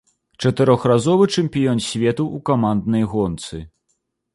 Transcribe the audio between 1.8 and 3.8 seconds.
свету ў каманднай гонцы.